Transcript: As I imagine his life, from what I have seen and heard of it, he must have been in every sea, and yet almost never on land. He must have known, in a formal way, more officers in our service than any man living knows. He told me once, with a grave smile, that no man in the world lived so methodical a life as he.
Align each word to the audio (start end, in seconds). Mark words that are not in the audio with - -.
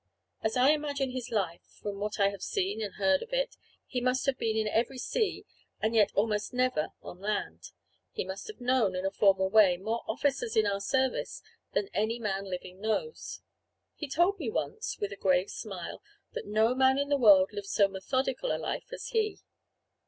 As 0.41 0.57
I 0.57 0.71
imagine 0.71 1.11
his 1.11 1.29
life, 1.29 1.61
from 1.79 1.99
what 1.99 2.19
I 2.19 2.29
have 2.29 2.41
seen 2.41 2.81
and 2.81 2.95
heard 2.95 3.21
of 3.21 3.31
it, 3.33 3.55
he 3.85 4.01
must 4.01 4.25
have 4.25 4.39
been 4.39 4.57
in 4.57 4.67
every 4.67 4.97
sea, 4.97 5.45
and 5.79 5.93
yet 5.93 6.11
almost 6.15 6.55
never 6.55 6.87
on 7.03 7.19
land. 7.19 7.65
He 8.11 8.25
must 8.25 8.47
have 8.47 8.59
known, 8.59 8.95
in 8.95 9.05
a 9.05 9.11
formal 9.11 9.47
way, 9.51 9.77
more 9.77 10.01
officers 10.07 10.55
in 10.57 10.65
our 10.65 10.79
service 10.81 11.43
than 11.73 11.89
any 11.93 12.17
man 12.17 12.45
living 12.45 12.81
knows. 12.81 13.41
He 13.93 14.09
told 14.09 14.39
me 14.39 14.49
once, 14.49 14.97
with 14.99 15.11
a 15.11 15.15
grave 15.15 15.51
smile, 15.51 16.01
that 16.31 16.47
no 16.47 16.73
man 16.73 16.97
in 16.97 17.09
the 17.09 17.17
world 17.19 17.51
lived 17.53 17.67
so 17.67 17.87
methodical 17.87 18.51
a 18.51 18.57
life 18.57 18.87
as 18.91 19.09
he. 19.09 19.37